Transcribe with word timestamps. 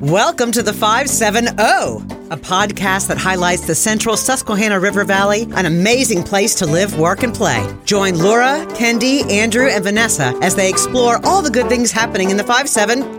Welcome 0.00 0.52
to 0.52 0.62
the 0.62 0.72
570, 0.72 2.17
a 2.30 2.36
podcast 2.36 3.08
that 3.08 3.18
highlights 3.18 3.66
the 3.66 3.74
central 3.74 4.16
Susquehanna 4.16 4.78
River 4.78 5.04
Valley, 5.04 5.48
an 5.52 5.66
amazing 5.66 6.22
place 6.22 6.54
to 6.56 6.66
live, 6.66 6.98
work, 6.98 7.22
and 7.22 7.34
play. 7.34 7.66
Join 7.84 8.18
Laura, 8.18 8.66
Kendi, 8.70 9.28
Andrew, 9.30 9.68
and 9.68 9.82
Vanessa 9.82 10.38
as 10.42 10.54
they 10.54 10.68
explore 10.68 11.18
all 11.24 11.42
the 11.42 11.50
good 11.50 11.68
things 11.68 11.90
happening 11.90 12.30
in 12.30 12.36
the 12.36 12.44
570. 12.44 13.18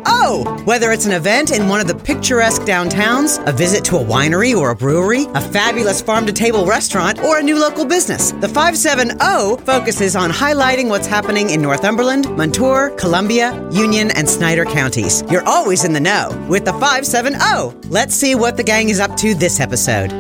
Whether 0.66 0.92
it's 0.92 1.06
an 1.06 1.14
event 1.14 1.52
in 1.52 1.68
one 1.68 1.80
of 1.80 1.88
the 1.88 1.96
picturesque 1.96 2.64
downtowns, 2.64 3.46
a 3.48 3.52
visit 3.52 3.84
to 3.86 3.98
a 3.98 4.04
winery 4.04 4.56
or 4.56 4.72
a 4.72 4.76
brewery, 4.76 5.26
a 5.34 5.42
fabulous 5.42 6.02
farm 6.02 6.26
to 6.26 6.34
table 6.34 6.66
restaurant, 6.66 7.24
or 7.24 7.40
a 7.40 7.44
new 7.44 7.58
local 7.60 7.86
business, 7.86 8.32
the 8.34 8.48
570 8.48 9.64
focuses 9.64 10.16
on 10.16 10.30
highlighting 10.30 10.90
what's 10.90 11.08
happening 11.08 11.50
in 11.50 11.62
Northumberland, 11.62 12.30
Montour, 12.38 12.92
Columbia, 12.98 13.54
Union, 13.72 14.12
and 14.12 14.30
Snyder 14.30 14.66
counties. 14.66 15.24
You're 15.32 15.48
always 15.48 15.84
in 15.84 15.94
the 15.94 16.00
know 16.00 16.30
with 16.50 16.66
the 16.66 16.74
570. 16.74 17.90
Let's 17.90 18.14
see 18.14 18.36
what 18.36 18.58
the 18.58 18.64
gang 18.64 18.90
is 18.90 18.99
up 19.00 19.16
to 19.18 19.34
this 19.34 19.60
episode. 19.60 20.14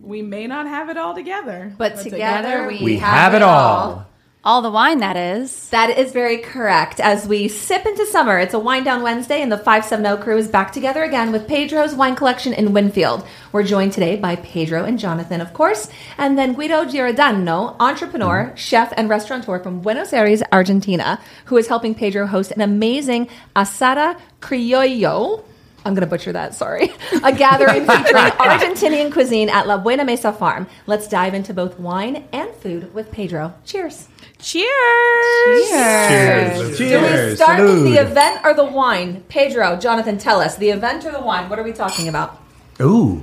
We 0.00 0.22
may 0.22 0.46
not 0.46 0.66
have 0.66 0.88
it 0.88 0.96
all 0.96 1.14
together, 1.14 1.74
But, 1.76 1.98
together, 1.98 2.66
we, 2.68 2.82
We 2.82 2.96
have 2.98 3.34
it 3.34 3.42
all. 3.42 4.06
All 4.44 4.62
the 4.62 4.70
wine, 4.70 5.00
that 5.00 5.16
is. 5.16 5.68
That 5.70 5.98
is 5.98 6.12
very 6.12 6.38
correct. 6.38 7.00
As 7.00 7.26
we 7.26 7.48
sip 7.48 7.84
into 7.84 8.06
summer, 8.06 8.38
it's 8.38 8.54
a 8.54 8.58
Wine 8.58 8.84
Down 8.84 9.02
Wednesday, 9.02 9.42
and 9.42 9.50
the 9.50 9.58
570 9.58 10.22
crew 10.22 10.38
is 10.38 10.48
back 10.48 10.72
together 10.72 11.02
again 11.02 11.32
with 11.32 11.48
Pedro's 11.48 11.94
Wine 11.94 12.14
Collection 12.14 12.52
in 12.52 12.72
Winfield. 12.72 13.26
We're 13.52 13.64
joined 13.64 13.92
today 13.92 14.16
by 14.16 14.36
Pedro 14.36 14.84
and 14.84 14.98
Jonathan, 14.98 15.40
of 15.40 15.52
course, 15.52 15.90
and 16.16 16.38
then 16.38 16.54
Guido 16.54 16.84
Giordano, 16.84 17.76
entrepreneur, 17.80 18.44
mm-hmm. 18.44 18.56
chef, 18.56 18.92
and 18.96 19.08
restaurateur 19.10 19.58
from 19.58 19.80
Buenos 19.80 20.12
Aires, 20.12 20.42
Argentina, 20.52 21.20
who 21.46 21.56
is 21.56 21.66
helping 21.66 21.94
Pedro 21.94 22.24
host 22.24 22.52
an 22.52 22.60
amazing 22.60 23.28
asada 23.56 24.18
criollo. 24.40 25.44
I'm 25.84 25.94
going 25.94 26.02
to 26.02 26.06
butcher 26.10 26.32
that, 26.32 26.54
sorry. 26.54 26.90
A 27.24 27.32
gathering 27.32 27.86
featuring 27.86 28.24
Argentinian 28.32 29.12
cuisine 29.12 29.48
at 29.48 29.66
La 29.66 29.78
Buena 29.78 30.04
Mesa 30.04 30.32
Farm. 30.32 30.66
Let's 30.86 31.08
dive 31.08 31.34
into 31.34 31.54
both 31.54 31.78
wine 31.78 32.24
and 32.32 32.52
food 32.56 32.92
with 32.92 33.10
Pedro. 33.12 33.54
Cheers. 33.64 34.08
cheers! 34.38 34.68
Do 34.68 35.68
Cheers. 35.68 36.70
we 36.70 36.76
Cheers. 36.76 37.36
start 37.38 37.60
with 37.62 37.84
the 37.84 37.96
Salud. 37.96 38.10
event 38.10 38.40
or 38.44 38.54
the 38.54 38.64
wine? 38.64 39.22
Pedro, 39.28 39.76
Jonathan, 39.76 40.18
tell 40.18 40.40
us. 40.40 40.56
The 40.56 40.70
event 40.70 41.04
or 41.06 41.12
the 41.12 41.20
wine? 41.20 41.48
What 41.48 41.58
are 41.58 41.62
we 41.64 41.72
talking 41.72 42.08
about? 42.08 42.40
Ooh, 42.80 43.22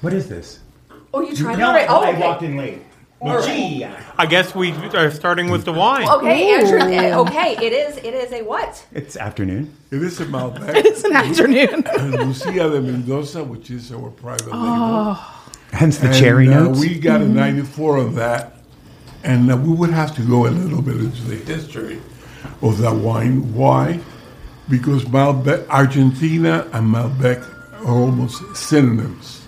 what 0.00 0.12
is 0.12 0.28
this? 0.28 0.60
Oh, 1.12 1.20
you 1.20 1.34
tried 1.34 1.58
No, 1.58 1.74
it 1.74 1.88
already? 1.88 1.88
Oh, 1.88 2.00
I 2.02 2.10
okay. 2.12 2.20
walked 2.20 2.42
in 2.42 2.56
late. 2.56 2.82
Lucia. 3.24 4.04
I 4.18 4.26
guess 4.26 4.54
we 4.54 4.72
are 4.72 5.10
starting 5.10 5.50
with 5.50 5.64
the 5.64 5.72
wine. 5.72 6.08
Okay, 6.08 6.54
Andrew. 6.54 6.78
eh, 6.80 7.16
Okay, 7.16 7.56
it 7.60 7.72
is. 7.72 7.96
It 7.98 8.14
is 8.14 8.32
a 8.32 8.42
what? 8.42 8.86
It's 8.92 9.16
afternoon. 9.16 9.74
It 9.90 10.02
is 10.02 10.20
a 10.20 10.26
Malbec. 10.26 10.74
It's 10.84 11.04
an 11.04 11.12
afternoon. 11.14 11.84
and 11.98 12.12
Lucia 12.14 12.70
de 12.70 12.80
Mendoza, 12.80 13.42
which 13.42 13.70
is 13.70 13.90
our 13.92 14.10
private 14.10 14.46
label. 14.46 14.60
Oh, 14.62 15.40
Hence 15.72 15.98
the 15.98 16.06
And, 16.08 16.16
cherry 16.16 16.48
uh, 16.48 16.64
notes. 16.64 16.80
We 16.80 16.98
got 16.98 17.20
a 17.20 17.26
94 17.28 17.98
on 17.98 18.14
that. 18.16 18.52
And 19.24 19.50
uh, 19.50 19.56
we 19.56 19.72
would 19.74 19.90
have 19.90 20.14
to 20.16 20.22
go 20.22 20.46
a 20.46 20.50
little 20.50 20.82
bit 20.82 20.96
into 20.96 21.22
the 21.22 21.36
history 21.36 22.00
of 22.62 22.78
that 22.78 22.94
wine. 22.94 23.54
Why? 23.54 23.98
Because 24.68 25.04
Malbec, 25.06 25.66
Argentina 25.68 26.68
and 26.72 26.94
Malbec 26.94 27.40
are 27.86 27.96
almost 28.00 28.42
synonyms. 28.56 29.46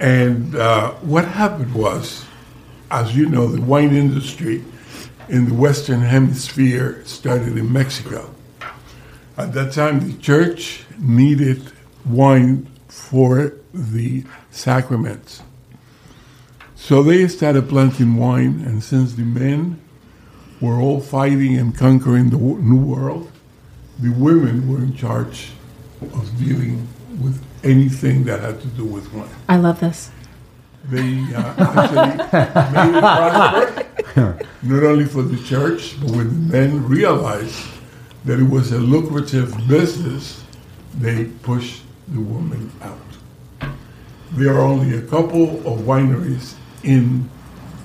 And 0.00 0.54
uh, 0.56 0.92
what 1.02 1.24
happened 1.26 1.74
was, 1.74 2.24
as 2.92 3.16
you 3.16 3.26
know, 3.26 3.48
the 3.48 3.60
wine 3.60 3.94
industry 3.94 4.62
in 5.28 5.46
the 5.46 5.54
Western 5.54 6.02
Hemisphere 6.02 7.02
started 7.06 7.56
in 7.56 7.72
Mexico. 7.72 8.32
At 9.38 9.54
that 9.54 9.72
time, 9.72 10.06
the 10.06 10.18
church 10.18 10.84
needed 10.98 11.72
wine 12.04 12.68
for 12.88 13.54
the 13.72 14.24
sacraments. 14.50 15.42
So 16.76 17.02
they 17.02 17.26
started 17.28 17.68
planting 17.68 18.16
wine, 18.16 18.62
and 18.66 18.82
since 18.82 19.14
the 19.14 19.24
men 19.24 19.80
were 20.60 20.78
all 20.78 21.00
fighting 21.00 21.56
and 21.56 21.74
conquering 21.74 22.28
the 22.28 22.36
New 22.36 22.76
World, 22.76 23.32
the 23.98 24.10
women 24.10 24.70
were 24.70 24.78
in 24.78 24.94
charge 24.94 25.52
of 26.02 26.38
dealing 26.38 26.88
with 27.22 27.42
anything 27.64 28.24
that 28.24 28.40
had 28.40 28.60
to 28.60 28.68
do 28.68 28.84
with 28.84 29.10
wine. 29.14 29.30
I 29.48 29.56
love 29.56 29.80
this. 29.80 30.10
They 30.90 31.22
uh, 31.34 31.54
actually 31.58 32.16
made 32.72 32.96
it 32.96 33.00
prosper, 33.00 34.46
not 34.62 34.82
only 34.82 35.04
for 35.04 35.22
the 35.22 35.42
church, 35.44 36.00
but 36.00 36.10
when 36.10 36.48
the 36.48 36.52
men 36.52 36.86
realized 36.88 37.64
that 38.24 38.40
it 38.40 38.48
was 38.48 38.72
a 38.72 38.78
lucrative 38.78 39.56
business, 39.68 40.42
they 40.98 41.26
pushed 41.42 41.82
the 42.08 42.20
women 42.20 42.70
out. 42.82 42.98
There 44.32 44.54
are 44.54 44.60
only 44.60 44.96
a 44.96 45.02
couple 45.02 45.58
of 45.66 45.80
wineries 45.80 46.54
in 46.82 47.28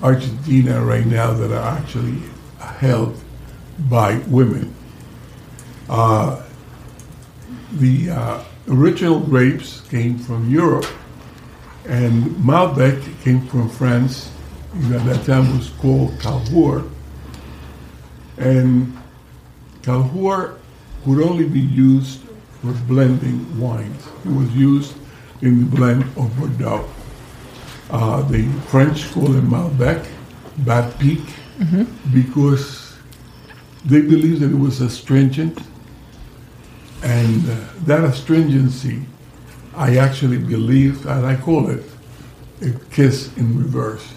Argentina 0.02 0.82
right 0.84 1.06
now 1.06 1.32
that 1.34 1.52
are 1.52 1.78
actually 1.78 2.22
held 2.58 3.20
by 3.88 4.18
women. 4.26 4.74
Uh, 5.88 6.42
the 7.72 8.10
uh, 8.10 8.44
original 8.68 9.20
grapes 9.20 9.82
came 9.88 10.18
from 10.18 10.50
Europe, 10.50 10.86
and 11.88 12.24
Malbec 12.36 13.02
came 13.22 13.46
from 13.48 13.68
France. 13.68 14.30
At 14.92 15.04
that 15.06 15.24
time 15.24 15.46
it 15.46 15.56
was 15.56 15.70
called 15.80 16.18
Cahors. 16.20 16.84
And 18.36 18.96
Cahors 19.82 20.54
could 21.04 21.22
only 21.22 21.48
be 21.48 21.60
used 21.60 22.20
for 22.60 22.72
blending 22.86 23.58
wines. 23.58 24.06
It 24.24 24.30
was 24.30 24.50
used 24.54 24.94
in 25.40 25.60
the 25.60 25.76
blend 25.76 26.02
of 26.16 26.36
Bordeaux. 26.38 26.88
Uh, 27.90 28.22
the 28.22 28.46
French 28.68 29.10
call 29.12 29.34
it 29.34 29.44
Malbec, 29.44 30.06
Bad 30.58 30.98
Peak, 30.98 31.22
because 32.12 32.94
they 33.86 34.02
believed 34.02 34.40
that 34.42 34.50
it 34.50 34.58
was 34.58 34.80
astringent. 34.80 35.58
And 37.02 37.48
uh, 37.48 37.56
that 37.86 38.04
astringency, 38.04 39.06
I 39.78 39.96
actually 39.96 40.38
believe, 40.38 41.06
and 41.06 41.24
I 41.24 41.36
call 41.36 41.70
it 41.70 41.84
a 42.60 42.72
kiss 42.90 43.34
in 43.36 43.56
reverse. 43.56 44.12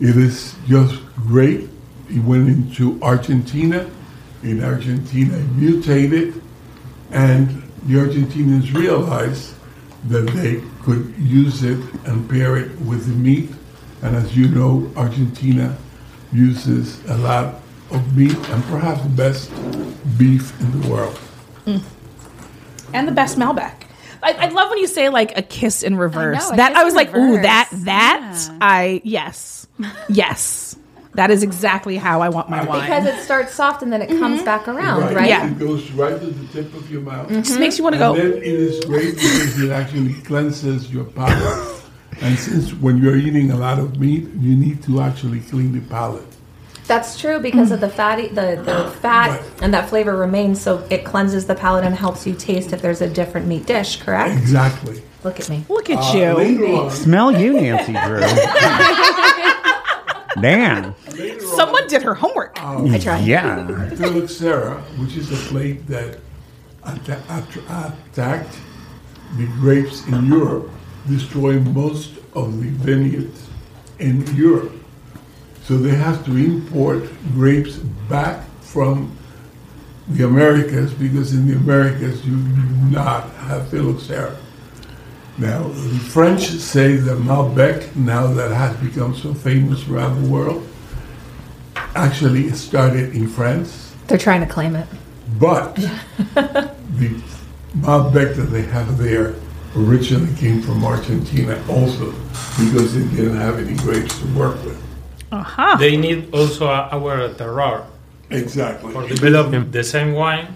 It 0.00 0.16
is 0.16 0.56
just 0.66 1.00
great. 1.14 1.68
It 2.08 2.24
went 2.24 2.48
into 2.48 2.98
Argentina. 3.02 3.90
In 4.42 4.64
Argentina, 4.64 5.38
mutated, 5.56 6.42
and 7.10 7.62
the 7.84 7.94
Argentinians 7.94 8.74
realized 8.74 9.54
that 10.08 10.26
they 10.28 10.62
could 10.82 11.14
use 11.18 11.62
it 11.62 11.78
and 12.04 12.28
pair 12.28 12.56
it 12.56 12.78
with 12.80 13.06
the 13.06 13.14
meat. 13.14 13.50
And 14.02 14.16
as 14.16 14.36
you 14.36 14.48
know, 14.48 14.90
Argentina 14.96 15.76
uses 16.30 17.02
a 17.06 17.16
lot 17.16 17.62
of 17.90 18.16
meat 18.16 18.36
and 18.50 18.62
perhaps 18.64 19.02
the 19.02 19.08
best 19.08 19.50
beef 20.18 20.58
in 20.60 20.80
the 20.80 20.88
world. 20.88 21.18
Mm. 21.66 21.82
and 22.92 23.08
the 23.08 23.12
best 23.12 23.38
Malbec. 23.38 23.83
I, 24.24 24.46
I 24.46 24.48
love 24.48 24.70
when 24.70 24.78
you 24.78 24.86
say 24.86 25.08
like 25.08 25.36
a 25.36 25.42
kiss 25.42 25.82
in 25.82 25.96
reverse. 25.96 26.50
know, 26.50 26.56
that 26.56 26.74
I 26.74 26.84
was 26.84 26.94
in 26.94 26.96
like, 26.96 27.14
ooh, 27.16 27.40
that 27.42 27.68
that 27.72 28.20
Yeah. 28.48 28.58
I 28.60 29.00
yes, 29.04 29.66
yes, 30.08 30.76
that 31.14 31.30
is 31.30 31.42
exactly 31.42 31.96
how 31.96 32.20
I 32.22 32.28
want 32.28 32.48
my 32.50 32.64
wine. 32.64 32.80
Because 32.82 33.04
it 33.06 33.22
starts 33.22 33.54
soft 33.54 33.82
and 33.82 33.92
then 33.92 34.02
it 34.02 34.08
comes 34.08 34.42
back 34.42 34.66
around, 34.66 35.14
right? 35.14 35.28
Yeah. 35.28 35.46
It 35.48 35.58
goes 35.58 35.90
right 35.92 36.18
to 36.18 36.26
the 36.26 36.46
tip 36.52 36.74
of 36.74 36.90
your 36.90 37.02
mouth. 37.02 37.28
just 37.30 37.58
makes 37.60 37.78
you 37.78 37.84
want 37.84 37.96
to 37.96 38.04
And 38.04 38.16
go. 38.16 38.22
then 38.22 38.38
it 38.38 38.44
is 38.44 38.84
great 38.84 39.14
because 39.14 39.60
it 39.62 39.70
actually 39.70 40.14
cleanses 40.22 40.92
your 40.92 41.04
palate. 41.04 41.82
And 42.20 42.38
since 42.38 42.72
when 42.74 42.98
you're 42.98 43.16
eating 43.16 43.50
a 43.50 43.56
lot 43.56 43.78
of 43.78 43.98
meat, 44.00 44.28
you 44.38 44.56
need 44.56 44.82
to 44.84 45.00
actually 45.00 45.40
clean 45.40 45.72
the 45.72 45.80
palate. 45.88 46.24
That's 46.86 47.18
true 47.18 47.40
because 47.40 47.70
of 47.70 47.78
mm. 47.78 47.82
the 47.82 47.88
fatty, 47.88 48.28
the, 48.28 48.60
the 48.64 48.86
ah, 48.86 48.90
fat 48.90 49.40
Right. 49.40 49.62
and 49.62 49.72
that 49.72 49.88
flavor 49.88 50.16
remains, 50.16 50.60
so 50.60 50.86
it 50.90 51.04
cleanses 51.04 51.46
the 51.46 51.54
palate 51.54 51.84
and 51.84 51.94
helps 51.94 52.26
you 52.26 52.34
taste 52.34 52.72
if 52.72 52.82
there's 52.82 53.00
a 53.00 53.08
different 53.08 53.46
meat 53.46 53.66
dish. 53.66 54.02
Correct? 54.02 54.36
Exactly. 54.36 55.02
Look 55.22 55.40
at 55.40 55.48
me. 55.48 55.64
Look 55.70 55.88
at 55.88 55.98
Uh, 55.98 56.18
you. 56.18 56.34
later 56.34 56.66
on, 56.66 56.90
Smell 56.90 57.40
you, 57.40 57.54
Nancy 57.54 57.92
Drew. 57.92 58.20
Damn. 60.42 60.94
Someone 61.56 61.86
did 61.88 62.02
her 62.02 62.14
homework. 62.14 62.58
I 62.62 62.98
tried. 62.98 63.24
Yeah. 63.24 63.66
phylloxera, 63.90 64.82
which 64.98 65.16
is 65.16 65.32
a 65.32 65.36
plate 65.48 65.86
that 65.86 66.18
atta- 66.84 67.22
att- 67.30 67.94
attacked 68.12 68.58
the 69.38 69.46
grapes 69.60 70.06
in 70.06 70.26
Europe, 70.26 70.68
destroying 71.08 71.72
most 71.72 72.10
of 72.34 72.60
the 72.60 72.68
vineyards 72.68 73.48
in 74.00 74.26
Europe. 74.36 74.72
So 75.64 75.78
they 75.78 75.94
have 75.94 76.24
to 76.26 76.36
import 76.36 77.04
grapes 77.32 77.76
back 78.08 78.44
from 78.60 79.16
the 80.08 80.24
Americas 80.26 80.92
because 80.92 81.32
in 81.32 81.48
the 81.48 81.56
Americas 81.56 82.24
you 82.26 82.36
do 82.36 82.62
not 82.90 83.30
have 83.30 83.68
phylloxera. 83.68 84.36
Now, 85.38 85.66
the 85.68 85.98
French 85.98 86.42
say 86.50 86.96
that 86.96 87.18
Malbec, 87.18 87.96
now 87.96 88.26
that 88.26 88.52
has 88.52 88.76
become 88.76 89.16
so 89.16 89.32
famous 89.34 89.88
around 89.88 90.22
the 90.22 90.28
world, 90.30 90.68
actually 91.96 92.50
started 92.50 93.14
in 93.14 93.26
France, 93.26 93.94
They're 94.06 94.18
trying 94.18 94.42
to 94.42 94.46
claim 94.46 94.76
it. 94.76 94.86
but 95.38 95.74
the 95.76 97.22
Malbec 97.78 98.36
that 98.36 98.50
they 98.52 98.62
have 98.62 98.98
there 98.98 99.34
originally 99.76 100.32
came 100.36 100.60
from 100.60 100.84
Argentina 100.84 101.60
also 101.68 102.12
because 102.60 102.94
they 102.94 103.16
didn't 103.16 103.36
have 103.36 103.58
any 103.58 103.76
grapes 103.78 104.16
to 104.20 104.26
work 104.38 104.62
with. 104.64 104.80
Aha. 105.34 105.76
They 105.78 105.96
need 105.96 106.32
also 106.32 106.66
our 106.68 107.28
terroir 107.40 107.84
Exactly. 108.30 108.92
for 108.92 109.06
developing 109.08 109.70
the 109.70 109.82
same 109.84 110.12
wine. 110.14 110.46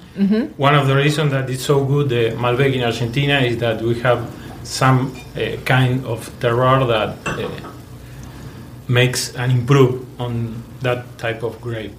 One 0.56 0.74
of 0.74 0.86
the 0.86 0.96
reasons 0.96 1.30
that 1.32 1.48
it's 1.50 1.64
so 1.64 1.84
good, 1.84 2.08
the 2.08 2.30
Malbec 2.42 2.72
in 2.74 2.82
Argentina, 2.82 3.38
is 3.40 3.58
that 3.58 3.80
we 3.82 3.94
have 4.00 4.20
some 4.64 4.98
uh, 5.36 5.56
kind 5.64 6.04
of 6.06 6.18
terroir 6.40 6.86
that 6.94 7.10
uh, 7.26 7.48
makes 8.88 9.34
and 9.36 9.52
improve 9.52 9.94
on 10.20 10.62
that 10.82 11.00
type 11.18 11.42
of 11.42 11.60
grape. 11.60 11.96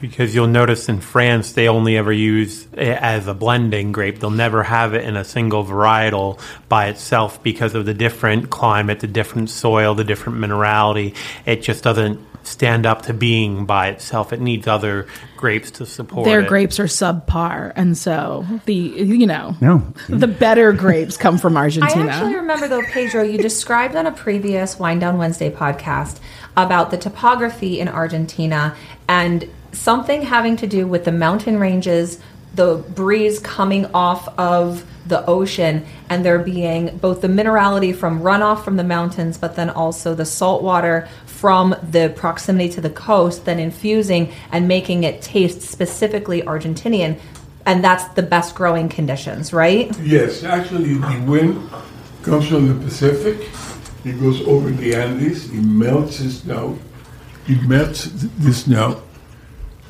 Because 0.00 0.34
you'll 0.34 0.46
notice 0.46 0.88
in 0.88 1.00
France, 1.00 1.52
they 1.52 1.68
only 1.68 1.96
ever 1.96 2.12
use 2.12 2.66
it 2.72 2.78
as 2.98 3.26
a 3.26 3.34
blending 3.34 3.92
grape. 3.92 4.18
They'll 4.18 4.30
never 4.30 4.62
have 4.62 4.94
it 4.94 5.04
in 5.04 5.16
a 5.16 5.24
single 5.24 5.64
varietal 5.64 6.40
by 6.68 6.86
itself 6.88 7.42
because 7.42 7.74
of 7.74 7.84
the 7.84 7.94
different 7.94 8.48
climate, 8.50 9.00
the 9.00 9.06
different 9.06 9.50
soil, 9.50 9.94
the 9.94 10.04
different 10.04 10.38
minerality. 10.38 11.14
It 11.44 11.62
just 11.62 11.84
doesn't 11.84 12.18
stand 12.42 12.86
up 12.86 13.02
to 13.02 13.12
being 13.12 13.66
by 13.66 13.88
itself. 13.88 14.32
It 14.32 14.40
needs 14.40 14.66
other 14.66 15.06
grapes 15.36 15.70
to 15.72 15.84
support 15.86 16.24
Their 16.24 16.40
it. 16.40 16.48
grapes 16.48 16.80
are 16.80 16.84
subpar, 16.86 17.72
and 17.76 17.96
so 17.96 18.46
the 18.64 18.74
you 18.74 19.26
know 19.26 19.54
No. 19.60 19.82
the 20.08 20.26
better 20.26 20.72
grapes 20.72 21.18
come 21.18 21.36
from 21.36 21.56
Argentina. 21.58 22.06
I 22.10 22.14
actually 22.14 22.36
remember 22.36 22.66
though, 22.68 22.82
Pedro, 22.82 23.22
you 23.22 23.36
described 23.38 23.94
on 23.94 24.06
a 24.06 24.12
previous 24.12 24.78
Wine 24.78 24.98
Down 24.98 25.18
Wednesday 25.18 25.50
podcast 25.50 26.18
about 26.56 26.90
the 26.90 26.96
topography 26.96 27.78
in 27.78 27.88
Argentina 27.88 28.74
and 29.08 29.48
something 29.72 30.22
having 30.22 30.56
to 30.56 30.66
do 30.66 30.86
with 30.86 31.04
the 31.04 31.12
mountain 31.12 31.58
ranges, 31.58 32.18
the 32.54 32.76
breeze 32.76 33.38
coming 33.38 33.86
off 33.94 34.28
of 34.38 34.84
the 35.06 35.24
ocean, 35.26 35.84
and 36.08 36.24
there 36.24 36.38
being 36.38 36.98
both 36.98 37.20
the 37.20 37.28
minerality 37.28 37.94
from 37.94 38.20
runoff 38.20 38.64
from 38.64 38.76
the 38.76 38.84
mountains, 38.84 39.38
but 39.38 39.56
then 39.56 39.70
also 39.70 40.14
the 40.14 40.24
salt 40.24 40.62
water 40.62 41.08
from 41.26 41.74
the 41.90 42.12
proximity 42.16 42.68
to 42.68 42.80
the 42.80 42.90
coast, 42.90 43.44
then 43.44 43.58
infusing 43.58 44.32
and 44.52 44.68
making 44.68 45.04
it 45.04 45.22
taste 45.22 45.62
specifically 45.62 46.42
Argentinian. 46.42 47.18
And 47.66 47.84
that's 47.84 48.04
the 48.14 48.22
best 48.22 48.54
growing 48.54 48.88
conditions, 48.88 49.52
right? 49.52 49.96
Yes, 50.00 50.44
actually, 50.44 50.94
the 50.94 51.24
wind 51.26 51.70
comes 52.22 52.48
from 52.48 52.68
the 52.68 52.84
Pacific. 52.84 53.48
It 54.04 54.18
goes 54.20 54.40
over 54.46 54.70
the 54.70 54.94
Andes. 54.94 55.50
It 55.50 55.62
melts 55.62 56.18
the 56.18 56.30
snow. 56.30 56.78
It 57.46 57.62
melts 57.68 58.08
th- 58.08 58.32
the 58.38 58.52
snow. 58.52 59.02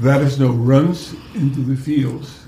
That 0.01 0.27
snow 0.31 0.53
runs 0.53 1.15
into 1.35 1.61
the 1.61 1.77
fields, 1.77 2.47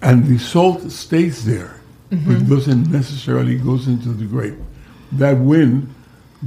and 0.00 0.24
the 0.24 0.38
salt 0.38 0.90
stays 0.90 1.44
there, 1.44 1.78
but 2.08 2.18
mm-hmm. 2.18 2.54
doesn't 2.54 2.90
necessarily 2.90 3.58
goes 3.58 3.86
into 3.86 4.08
the 4.14 4.24
grape. 4.24 4.56
That 5.12 5.36
wind 5.36 5.92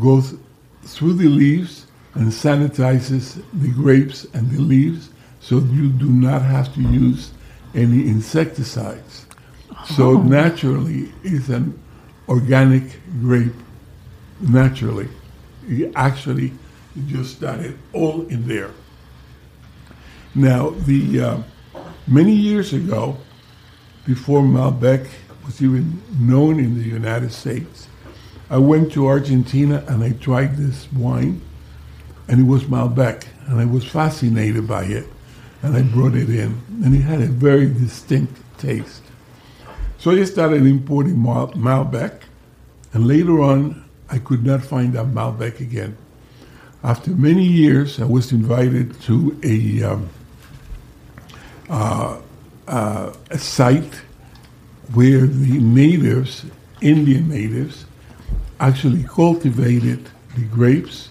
goes 0.02 0.34
through 0.82 1.14
the 1.14 1.28
leaves 1.28 1.86
and 2.16 2.30
sanitizes 2.30 3.44
the 3.54 3.72
grapes 3.74 4.26
and 4.34 4.50
the 4.50 4.60
leaves, 4.60 5.12
so 5.40 5.60
you 5.60 5.90
do 5.90 6.10
not 6.10 6.42
have 6.42 6.74
to 6.74 6.82
use 6.82 7.32
any 7.76 8.08
insecticides. 8.08 9.28
So 9.86 10.18
oh. 10.18 10.22
naturally, 10.24 11.14
it's 11.24 11.50
an 11.50 11.80
organic 12.28 12.84
grape. 13.22 13.54
Naturally, 14.42 15.10
you 15.68 15.92
actually 15.96 16.54
just 17.06 17.38
started 17.38 17.78
all 17.94 18.26
in 18.30 18.48
there. 18.48 18.72
Now, 20.36 20.72
the 20.72 21.22
uh, 21.22 21.38
many 22.08 22.34
years 22.34 22.74
ago, 22.74 23.18
before 24.06 24.42
Malbec 24.42 25.08
was 25.46 25.62
even 25.62 26.02
known 26.20 26.60
in 26.60 26.78
the 26.78 26.84
United 26.84 27.32
States, 27.32 27.88
I 28.50 28.58
went 28.58 28.92
to 28.94 29.08
Argentina 29.08 29.84
and 29.88 30.04
I 30.04 30.12
tried 30.14 30.58
this 30.58 30.92
wine, 30.92 31.42
and 32.28 32.40
it 32.40 32.44
was 32.44 32.64
Malbec, 32.64 33.28
and 33.48 33.60
I 33.60 33.66
was 33.66 33.86
fascinated 33.86 34.68
by 34.68 34.86
it, 34.86 35.08
and 35.62 35.76
I 35.76 35.84
brought 35.84 36.16
it 36.16 36.30
in, 36.30 36.62
and 36.84 36.96
it 36.96 37.02
had 37.02 37.22
a 37.22 37.28
very 37.28 37.68
distinct 37.68 38.36
taste. 38.58 39.04
So 40.00 40.12
I 40.12 40.24
started 40.24 40.66
importing 40.66 41.22
Mal- 41.22 41.54
Malbec, 41.54 42.22
and 42.92 43.08
later 43.08 43.40
on, 43.40 43.84
I 44.10 44.18
could 44.18 44.46
not 44.46 44.64
find 44.64 44.94
that 44.94 45.08
Malbec 45.08 45.60
again. 45.60 45.96
After 46.84 47.12
many 47.12 47.46
years, 47.46 48.00
I 48.00 48.06
was 48.06 48.32
invited 48.32 49.00
to 49.02 49.40
a, 49.44 49.84
um, 49.84 50.10
uh, 51.70 52.20
uh, 52.68 53.14
a 53.30 53.38
site 53.38 54.02
where 54.94 55.26
the 55.26 55.60
natives, 55.60 56.46
Indian 56.82 57.30
natives, 57.30 57.86
actually 58.60 59.04
cultivated 59.04 60.10
the 60.36 60.44
grapes, 60.46 61.10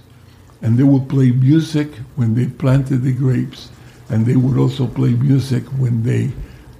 and 0.60 0.78
they 0.78 0.82
would 0.82 1.08
play 1.08 1.30
music 1.30 1.88
when 2.16 2.34
they 2.34 2.46
planted 2.46 3.02
the 3.02 3.12
grapes, 3.12 3.70
and 4.08 4.26
they 4.26 4.36
would 4.36 4.58
also 4.58 4.86
play 4.86 5.10
music 5.10 5.64
when 5.78 6.02
they 6.02 6.30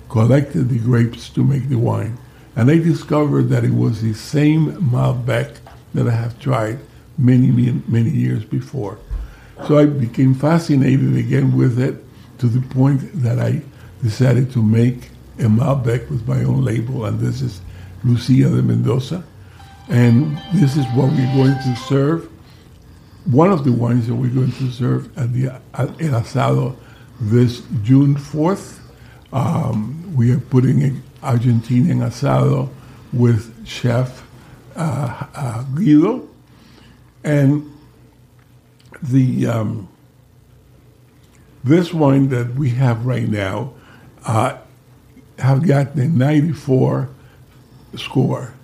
collected 0.09 0.69
the 0.69 0.79
grapes 0.79 1.29
to 1.31 1.43
make 1.43 1.69
the 1.69 1.79
wine. 1.79 2.17
And 2.55 2.71
I 2.71 2.77
discovered 2.79 3.49
that 3.49 3.65
it 3.65 3.75
was 3.75 4.03
the 4.03 4.13
same 4.13 4.73
Malbec 4.73 5.57
that 5.95 6.07
I 6.07 6.11
have 6.11 6.39
tried 6.39 6.79
many, 7.17 7.51
many, 7.51 7.83
many 7.89 8.11
years 8.11 8.45
before. 8.45 8.99
So 9.67 9.79
I 9.79 9.87
became 9.87 10.35
fascinated 10.35 11.17
again 11.17 11.57
with 11.57 11.79
it 11.79 12.05
to 12.43 12.49
the 12.49 12.61
point 12.75 13.01
that 13.23 13.39
I 13.39 13.63
decided 14.03 14.51
to 14.55 14.61
make 14.61 15.11
a 15.39 15.45
Malbec 15.45 16.11
with 16.11 16.27
my 16.27 16.43
own 16.43 16.65
label, 16.65 17.05
and 17.05 17.21
this 17.21 17.41
is 17.41 17.61
Lucia 18.03 18.49
de 18.49 18.61
Mendoza. 18.61 19.23
And 19.89 20.37
this 20.53 20.77
is 20.77 20.85
what 20.87 21.13
we're 21.13 21.35
going 21.37 21.55
to 21.55 21.77
serve. 21.87 22.29
One 23.27 23.53
of 23.53 23.63
the 23.63 23.71
wines 23.71 24.09
that 24.09 24.17
we're 24.17 24.35
going 24.35 24.51
to 24.51 24.73
serve 24.73 25.17
at 25.17 25.33
the 25.33 25.51
at 25.75 25.89
El 26.03 26.21
Asado 26.21 26.75
this 27.21 27.63
June 27.85 28.17
4th. 28.17 28.81
Um, 29.33 30.13
we 30.17 30.33
are 30.33 30.41
putting 30.41 30.83
an 30.83 31.01
Argentinian 31.23 32.03
asado 32.05 32.71
with 33.13 33.65
Chef 33.65 34.27
uh, 34.75 35.27
uh, 35.33 35.63
Guido. 35.77 36.29
And 37.23 37.73
the 39.01 39.47
um, 39.47 39.89
this 41.65 41.93
wine 41.93 42.29
that 42.29 42.55
we 42.55 42.71
have 42.71 43.07
right 43.07 43.29
now 43.29 43.75
uh, 44.25 44.59
have 45.39 45.67
got 45.67 45.97
the 45.97 46.07
94 46.07 47.09
score. 47.97 48.55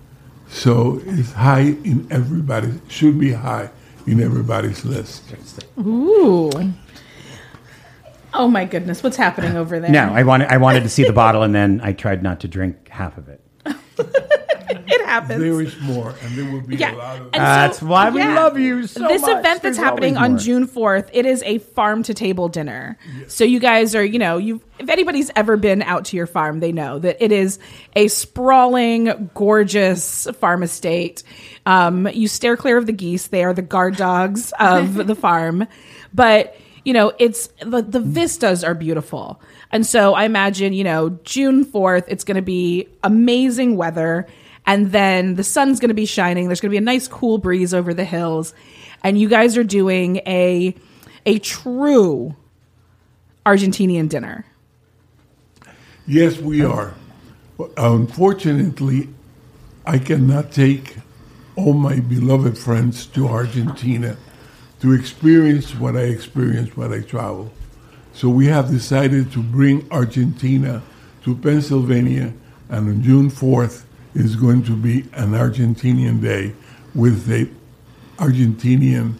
So 0.49 1.01
it's 1.05 1.33
high 1.33 1.59
in 1.83 2.07
everybody, 2.09 2.73
should 2.87 3.19
be 3.19 3.33
high 3.33 3.69
in 4.07 4.21
everybody's 4.21 4.83
list. 4.83 5.23
Ooh. 5.79 6.51
Oh 8.33 8.47
my 8.47 8.65
goodness, 8.65 9.03
what's 9.03 9.17
happening 9.17 9.55
over 9.57 9.79
there? 9.79 9.89
No, 9.89 10.13
I 10.13 10.23
wanted 10.23 10.49
I 10.49 10.57
wanted 10.57 10.83
to 10.83 10.89
see 10.89 11.03
the 11.03 11.13
bottle, 11.13 11.43
and 11.43 11.53
then 11.53 11.81
I 11.83 11.93
tried 11.93 12.21
not 12.21 12.39
to 12.41 12.47
drink 12.47 12.87
half 12.89 13.17
of 13.17 13.27
it. 13.27 13.41
it 15.09 15.13
happens. 15.13 15.39
There 15.41 15.61
is 15.61 15.79
more, 15.81 16.13
and 16.23 16.37
there 16.37 16.51
will 16.51 16.61
be 16.61 16.75
Yeah. 16.75 16.95
a 16.95 16.97
lot 16.97 17.15
of. 17.17 17.21
And 17.27 17.35
so- 17.35 17.39
That's 17.39 17.81
why 17.81 18.09
we 18.09 18.19
yeah. 18.21 18.35
love 18.35 18.59
you 18.59 18.85
so 18.87 19.01
much. 19.01 19.09
this 19.11 19.21
much. 19.21 19.31
event 19.31 19.43
that's 19.43 19.61
There's 19.61 19.77
happening 19.77 20.17
on. 20.17 20.37
June 20.37 20.67
4th, 20.67 21.09
it 21.13 21.25
is 21.25 21.43
a 21.43 21.57
farm 21.57 22.03
to 22.03 22.13
table 22.13 22.47
dinner. 22.49 22.97
So 23.27 23.43
you 23.43 23.59
guys 23.59 23.95
are, 23.95 24.03
you 24.05 24.19
know, 24.19 24.37
you 24.37 24.61
if 24.77 24.87
anybody's 24.89 25.29
ever 25.35 25.57
been 25.57 25.81
out 25.81 26.05
to 26.05 26.17
your 26.17 26.27
farm, 26.27 26.59
they 26.61 26.71
know 26.71 26.99
that 26.99 27.17
it 27.23 27.31
is 27.33 27.59
a 27.95 28.07
sprawling, 28.07 29.29
gorgeous 29.33 30.27
farm 30.39 30.63
estate. 30.63 31.23
Um, 31.65 32.07
you 32.07 32.27
stare 32.27 32.55
clear 32.55 32.77
of 32.77 32.85
the 32.85 32.93
geese; 32.93 33.27
they 33.27 33.43
are 33.43 33.53
the 33.53 33.61
guard 33.61 33.97
dogs 33.97 34.53
of 34.59 34.93
the 35.07 35.15
farm. 35.15 35.67
But 36.13 36.55
you 36.85 36.93
know, 36.93 37.11
it's 37.19 37.47
the, 37.61 37.81
the 37.81 37.99
vistas 37.99 38.63
are 38.63 38.73
beautiful, 38.73 39.41
and 39.71 39.85
so 39.85 40.13
I 40.13 40.23
imagine, 40.23 40.71
you 40.73 40.85
know, 40.85 41.09
June 41.25 41.65
4th, 41.65 42.05
it's 42.07 42.23
going 42.23 42.35
to 42.37 42.41
be 42.41 42.87
amazing 43.03 43.75
weather 43.75 44.25
and 44.69 44.91
then 44.91 45.33
the 45.33 45.43
sun's 45.43 45.79
going 45.79 45.89
to 45.89 45.95
be 45.95 46.05
shining. 46.05 46.45
There's 46.45 46.61
going 46.61 46.69
to 46.69 46.73
be 46.73 46.77
a 46.77 46.81
nice 46.81 47.07
cool 47.07 47.39
breeze 47.39 47.73
over 47.73 47.91
the 47.91 48.05
hills, 48.05 48.53
and 49.03 49.19
you 49.19 49.27
guys 49.27 49.57
are 49.57 49.63
doing 49.63 50.17
a 50.27 50.75
a 51.25 51.39
true 51.39 52.35
Argentinian 53.47 54.07
dinner. 54.07 54.45
Yes, 56.05 56.37
we 56.37 56.63
are. 56.63 56.93
Unfortunately, 57.77 59.09
I 59.87 59.97
cannot 59.97 60.51
take 60.51 60.97
all 61.55 61.73
my 61.73 61.99
beloved 61.99 62.55
friends 62.55 63.07
to 63.07 63.27
Argentina 63.27 64.17
to 64.81 64.93
experience 64.93 65.73
what 65.73 65.97
I 65.97 66.03
experience 66.03 66.77
when 66.77 66.93
I 66.93 67.01
travel. 67.01 67.51
So 68.13 68.29
we 68.29 68.45
have 68.45 68.69
decided 68.69 69.31
to 69.31 69.41
bring 69.41 69.87
Argentina 69.89 70.83
to 71.23 71.35
Pennsylvania, 71.35 72.33
and 72.69 72.87
on 72.87 73.01
June 73.01 73.31
4th 73.31 73.85
is 74.15 74.35
going 74.35 74.63
to 74.63 74.75
be 74.75 75.01
an 75.13 75.31
Argentinian 75.31 76.21
day 76.21 76.53
with 76.95 77.25
the 77.25 77.49
Argentinian 78.17 79.13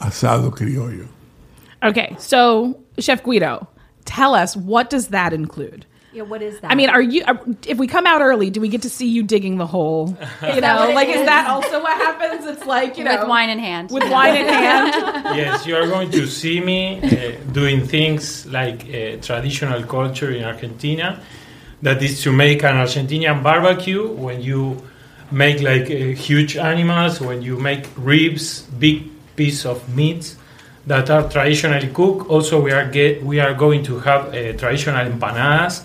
asado 0.00 0.50
criollo. 0.50 1.06
Okay, 1.82 2.14
so 2.18 2.78
Chef 2.98 3.22
Guido, 3.22 3.66
tell 4.04 4.34
us 4.34 4.56
what 4.56 4.90
does 4.90 5.08
that 5.08 5.32
include? 5.32 5.86
Yeah, 6.12 6.22
what 6.22 6.42
is 6.42 6.58
that? 6.60 6.70
I 6.72 6.74
mean, 6.74 6.90
are 6.90 7.00
you? 7.00 7.22
Are, 7.24 7.40
if 7.68 7.78
we 7.78 7.86
come 7.86 8.04
out 8.04 8.20
early, 8.20 8.50
do 8.50 8.60
we 8.60 8.68
get 8.68 8.82
to 8.82 8.90
see 8.90 9.06
you 9.06 9.22
digging 9.22 9.58
the 9.58 9.66
hole? 9.66 10.16
You 10.42 10.60
know, 10.60 10.90
like 10.92 11.08
is 11.08 11.20
is? 11.20 11.26
that 11.26 11.46
also 11.48 11.80
what 11.80 11.96
happens? 11.96 12.44
It's 12.46 12.66
like 12.66 12.98
you 12.98 13.04
know, 13.04 13.16
With 13.20 13.28
wine 13.28 13.48
in 13.50 13.60
hand. 13.60 13.90
with 13.92 14.10
wine 14.10 14.36
in 14.36 14.46
hand. 14.46 14.92
yes, 15.36 15.66
you 15.66 15.76
are 15.76 15.86
going 15.86 16.10
to 16.10 16.26
see 16.26 16.60
me 16.60 17.00
uh, 17.00 17.32
doing 17.52 17.86
things 17.86 18.44
like 18.46 18.82
uh, 18.88 19.18
traditional 19.22 19.84
culture 19.84 20.32
in 20.32 20.42
Argentina. 20.42 21.22
That 21.82 22.02
is 22.02 22.22
to 22.22 22.32
make 22.32 22.62
an 22.62 22.76
Argentinian 22.76 23.42
barbecue 23.42 24.06
when 24.06 24.42
you 24.42 24.82
make 25.30 25.60
like 25.62 25.90
uh, 25.90 26.14
huge 26.14 26.56
animals, 26.56 27.20
when 27.20 27.42
you 27.42 27.58
make 27.58 27.86
ribs, 27.96 28.62
big 28.62 29.08
piece 29.36 29.64
of 29.64 29.88
meats 29.94 30.36
that 30.86 31.08
are 31.10 31.28
traditionally 31.28 31.88
cooked. 31.88 32.28
Also, 32.28 32.60
we 32.60 32.72
are 32.72 32.88
get 32.88 33.22
we 33.24 33.40
are 33.40 33.54
going 33.54 33.82
to 33.84 33.98
have 34.00 34.28
uh, 34.28 34.52
traditional 34.58 35.06
empanadas 35.06 35.84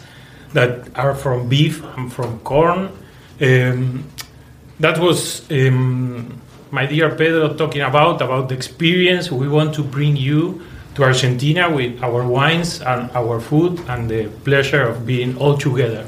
that 0.53 0.89
are 0.97 1.15
from 1.15 1.47
beef 1.47 1.83
and 1.95 2.11
from 2.11 2.39
corn. 2.39 2.89
Um, 3.41 4.09
that 4.79 4.99
was 4.99 5.49
um, 5.51 6.41
my 6.71 6.85
dear 6.85 7.09
Pedro 7.15 7.53
talking 7.53 7.81
about 7.81 8.21
about 8.21 8.49
the 8.49 8.55
experience 8.55 9.31
we 9.31 9.47
want 9.47 9.73
to 9.75 9.83
bring 9.83 10.15
you 10.15 10.61
to 10.95 11.03
Argentina 11.03 11.69
with 11.69 12.01
our 12.03 12.25
wines 12.25 12.81
and 12.81 13.09
our 13.11 13.39
food 13.39 13.79
and 13.87 14.09
the 14.09 14.27
pleasure 14.43 14.81
of 14.83 15.05
being 15.05 15.37
all 15.37 15.57
together. 15.57 16.07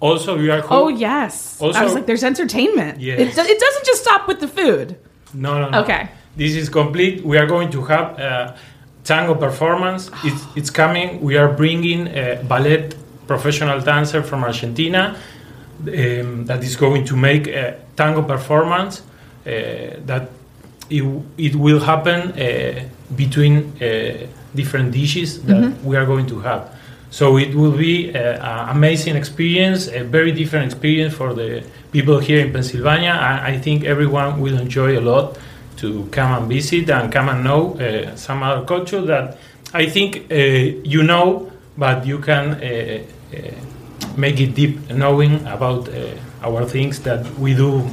Also, 0.00 0.36
we 0.36 0.50
are 0.50 0.64
Oh 0.70 0.88
yes. 0.88 1.58
I 1.60 1.64
Also- 1.66 1.84
was 1.84 1.94
like, 1.94 2.06
there's 2.06 2.24
entertainment. 2.24 3.00
Yes. 3.00 3.20
It, 3.20 3.34
do- 3.36 3.48
it 3.54 3.58
doesn't 3.60 3.84
just 3.86 4.02
stop 4.02 4.26
with 4.26 4.40
the 4.40 4.48
food. 4.48 4.96
No, 5.34 5.58
no, 5.60 5.68
no. 5.70 5.80
Okay. 5.82 6.08
This 6.36 6.56
is 6.56 6.68
complete. 6.68 7.24
We 7.24 7.36
are 7.38 7.46
going 7.46 7.70
to 7.70 7.82
have 7.84 8.18
a 8.18 8.56
tango 9.04 9.34
performance. 9.34 10.10
It's, 10.24 10.42
it's 10.56 10.70
coming. 10.70 11.20
We 11.20 11.36
are 11.36 11.48
bringing 11.52 12.08
a 12.08 12.42
ballet 12.48 12.90
professional 13.26 13.80
dancer 13.80 14.22
from 14.22 14.42
Argentina 14.42 15.16
um, 15.80 16.46
that 16.46 16.62
is 16.64 16.76
going 16.76 17.04
to 17.04 17.16
make 17.16 17.46
a 17.46 17.76
tango 17.96 18.22
performance 18.22 19.02
uh, 19.46 19.50
that 20.06 20.30
it, 20.90 21.04
it 21.38 21.54
will 21.54 21.80
happen 21.80 22.20
uh, 22.32 22.88
between 23.16 23.72
uh, 23.82 24.26
different 24.54 24.92
dishes 24.92 25.42
that 25.44 25.82
we 25.82 25.96
are 25.96 26.06
going 26.06 26.26
to 26.26 26.40
have. 26.40 26.70
So 27.10 27.36
it 27.36 27.54
will 27.54 27.76
be 27.76 28.10
an 28.10 28.70
amazing 28.70 29.16
experience, 29.16 29.86
a 29.88 30.02
very 30.02 30.32
different 30.32 30.72
experience 30.72 31.14
for 31.14 31.34
the 31.34 31.62
people 31.92 32.18
here 32.18 32.40
in 32.44 32.52
Pennsylvania. 32.52 33.10
I, 33.10 33.52
I 33.52 33.58
think 33.58 33.84
everyone 33.84 34.40
will 34.40 34.58
enjoy 34.58 34.98
a 34.98 35.00
lot 35.00 35.38
to 35.76 36.08
come 36.10 36.32
and 36.32 36.48
visit 36.48 36.88
and 36.88 37.12
come 37.12 37.28
and 37.28 37.44
know 37.44 37.74
uh, 37.74 38.16
some 38.16 38.42
other 38.42 38.64
culture 38.64 39.02
that 39.02 39.36
I 39.74 39.86
think 39.86 40.30
uh, 40.30 40.34
you 40.34 41.02
know, 41.02 41.50
but 41.76 42.06
you 42.06 42.18
can 42.18 42.54
uh, 42.54 43.02
uh, 43.34 43.38
make 44.16 44.40
it 44.40 44.54
deep 44.54 44.90
knowing 44.90 45.46
about 45.46 45.88
uh, 45.88 46.14
our 46.42 46.64
things 46.64 47.00
that 47.00 47.26
we 47.38 47.54
do 47.54 47.88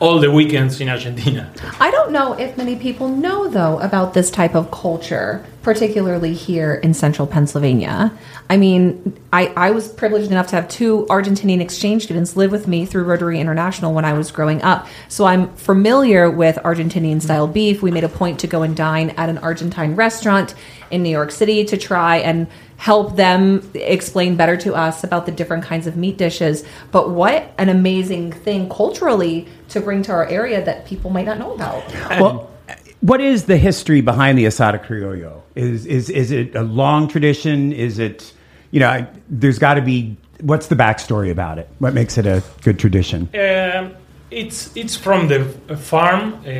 all 0.00 0.18
the 0.18 0.30
weekends 0.30 0.80
in 0.80 0.88
Argentina. 0.88 1.52
I 1.80 1.90
don't 1.90 2.10
know 2.10 2.32
if 2.34 2.56
many 2.56 2.76
people 2.76 3.08
know, 3.08 3.48
though, 3.48 3.78
about 3.80 4.14
this 4.14 4.30
type 4.30 4.54
of 4.54 4.70
culture, 4.70 5.44
particularly 5.62 6.34
here 6.34 6.74
in 6.74 6.94
central 6.94 7.26
Pennsylvania. 7.26 8.12
I 8.50 8.56
mean, 8.56 9.16
I, 9.32 9.46
I 9.56 9.70
was 9.70 9.88
privileged 9.88 10.30
enough 10.30 10.48
to 10.48 10.56
have 10.56 10.68
two 10.68 11.06
Argentinian 11.08 11.60
exchange 11.60 12.04
students 12.04 12.36
live 12.36 12.50
with 12.50 12.66
me 12.66 12.84
through 12.84 13.04
Rotary 13.04 13.40
International 13.40 13.94
when 13.94 14.04
I 14.04 14.12
was 14.12 14.30
growing 14.30 14.62
up. 14.62 14.86
So 15.08 15.24
I'm 15.24 15.54
familiar 15.56 16.30
with 16.30 16.56
Argentinian 16.56 17.22
style 17.22 17.46
beef. 17.46 17.80
We 17.80 17.90
made 17.90 18.04
a 18.04 18.08
point 18.08 18.40
to 18.40 18.46
go 18.46 18.62
and 18.62 18.76
dine 18.76 19.10
at 19.10 19.28
an 19.28 19.38
Argentine 19.38 19.94
restaurant 19.94 20.54
in 20.90 21.02
New 21.02 21.10
York 21.10 21.30
City 21.30 21.64
to 21.64 21.76
try 21.76 22.18
and 22.18 22.46
help 22.84 23.16
them 23.16 23.66
explain 23.72 24.36
better 24.36 24.58
to 24.58 24.74
us 24.74 25.02
about 25.02 25.24
the 25.24 25.32
different 25.32 25.64
kinds 25.64 25.86
of 25.86 25.96
meat 25.96 26.18
dishes. 26.18 26.64
But 26.92 27.08
what 27.08 27.50
an 27.56 27.70
amazing 27.70 28.32
thing 28.32 28.68
culturally 28.68 29.48
to 29.70 29.80
bring 29.80 30.02
to 30.02 30.12
our 30.12 30.26
area 30.26 30.62
that 30.62 30.84
people 30.84 31.08
might 31.08 31.24
not 31.24 31.38
know 31.38 31.54
about. 31.54 31.82
Well, 32.20 32.50
what 33.00 33.22
is 33.22 33.44
the 33.44 33.56
history 33.56 34.02
behind 34.02 34.36
the 34.36 34.44
asada 34.44 34.78
criollo? 34.86 35.40
Is 35.54 35.86
is 35.86 36.10
is 36.10 36.30
it 36.30 36.54
a 36.54 36.62
long 36.82 37.08
tradition? 37.08 37.72
Is 37.72 37.98
it 37.98 38.34
you 38.70 38.80
know? 38.80 38.90
I- 38.90 39.08
There's 39.30 39.58
got 39.58 39.74
to 39.74 39.82
be. 39.82 40.16
What's 40.42 40.66
the 40.66 40.76
backstory 40.76 41.30
about 41.30 41.56
it? 41.58 41.66
What 41.78 41.94
makes 41.94 42.18
it 42.18 42.26
a 42.26 42.42
good 42.66 42.78
tradition? 42.78 43.20
Um, 43.34 43.94
it's 44.30 44.58
it's 44.76 44.94
from 44.94 45.28
the 45.28 45.40
farm 45.76 46.24
uh, 46.34 46.50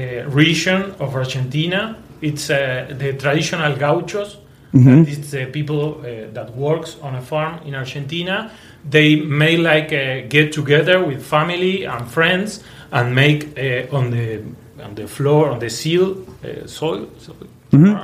region 0.43 0.81
of 1.05 1.15
Argentina. 1.15 1.97
It's 2.23 2.49
uh, 2.49 2.57
the 3.01 3.13
traditional 3.13 3.77
gauchos. 3.77 4.39
That 4.75 5.09
is 5.09 5.31
the 5.31 5.47
people 5.47 6.01
uh, 6.01 6.33
that 6.33 6.55
works 6.57 6.97
on 7.03 7.15
a 7.15 7.21
farm 7.23 7.61
in 7.65 7.75
Argentina. 7.75 8.51
They 8.91 9.17
may 9.17 9.57
like 9.57 9.93
uh, 9.93 10.27
get 10.29 10.53
together 10.53 11.05
with 11.05 11.25
family 11.25 11.85
and 11.85 12.09
friends 12.11 12.63
and 12.91 13.15
make 13.15 13.59
uh, 13.59 13.97
on 13.97 14.11
the 14.11 14.43
on 14.83 14.95
the 14.95 15.07
floor 15.07 15.51
on 15.51 15.59
the 15.59 15.71
seal 15.71 16.17
uh, 16.45 16.67
soil. 16.67 17.09
soil 17.19 17.49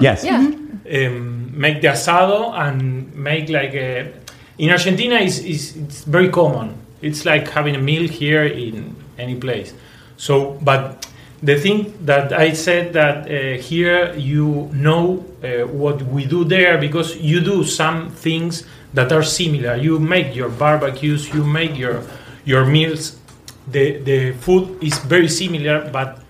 Yes. 0.01 0.25
Yeah. 0.25 0.39
um, 0.91 1.53
make 1.59 1.81
the 1.81 1.89
asado 1.89 2.53
and 2.55 3.15
make 3.15 3.49
like 3.49 3.75
a, 3.75 4.13
in 4.59 4.71
Argentina 4.71 5.17
is 5.17 5.39
is 5.45 5.77
it's 5.77 6.05
very 6.05 6.29
common. 6.29 6.75
It's 7.03 7.25
like 7.25 7.49
having 7.49 7.77
a 7.77 7.79
meal 7.79 8.09
here 8.09 8.45
in 8.45 8.95
any 9.19 9.37
place. 9.37 9.73
So, 10.17 10.59
but 10.61 11.07
the 11.43 11.59
thing 11.59 11.95
that 12.05 12.33
I 12.33 12.53
said 12.53 12.93
that 12.93 13.27
uh, 13.27 13.61
here 13.63 14.15
you 14.15 14.71
know 14.73 15.25
uh, 15.43 15.67
what 15.67 16.03
we 16.03 16.27
do 16.27 16.45
there 16.45 16.79
because 16.79 17.17
you 17.17 17.41
do 17.41 17.65
some 17.65 18.11
things 18.11 18.65
that 18.93 19.13
are 19.13 19.23
similar. 19.23 19.77
You 19.77 19.99
make 19.99 20.35
your 20.35 20.49
barbecues, 20.49 21.33
you 21.33 21.45
make 21.45 21.77
your 21.79 22.03
your 22.45 22.67
meals. 22.67 23.17
The 23.69 23.99
the 23.99 24.33
food 24.33 24.83
is 24.83 24.99
very 24.99 25.29
similar, 25.29 25.89
but 25.91 26.21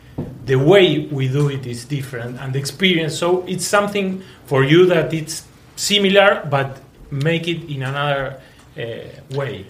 the 0.45 0.57
way 0.57 1.07
we 1.11 1.29
do 1.29 1.49
it 1.49 1.67
is 1.67 1.85
different 1.85 2.39
and 2.41 2.53
the 2.53 2.59
experience 2.59 3.17
so 3.17 3.45
it's 3.47 3.67
something 3.67 4.23
for 4.47 4.65
you 4.65 4.85
that 4.87 5.13
it's 5.15 5.45
similar 5.77 6.45
but 6.51 6.81
make 7.11 7.47
it 7.47 7.63
in 7.71 7.83
another 7.83 8.41
uh, 8.77 8.83
way 9.37 9.67